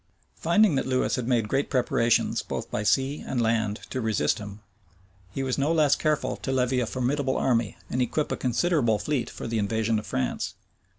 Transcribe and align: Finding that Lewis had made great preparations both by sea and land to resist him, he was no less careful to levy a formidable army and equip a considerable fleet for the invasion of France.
Finding 0.37 0.73
that 0.73 0.87
Lewis 0.87 1.15
had 1.15 1.27
made 1.27 1.47
great 1.47 1.69
preparations 1.69 2.41
both 2.41 2.71
by 2.71 2.81
sea 2.81 3.23
and 3.23 3.39
land 3.39 3.81
to 3.91 4.01
resist 4.01 4.39
him, 4.39 4.61
he 5.29 5.43
was 5.43 5.59
no 5.59 5.71
less 5.71 5.95
careful 5.95 6.37
to 6.37 6.51
levy 6.51 6.79
a 6.79 6.87
formidable 6.87 7.37
army 7.37 7.77
and 7.87 8.01
equip 8.01 8.31
a 8.31 8.35
considerable 8.35 8.97
fleet 8.97 9.29
for 9.29 9.45
the 9.45 9.59
invasion 9.59 9.99
of 9.99 10.07
France. 10.07 10.55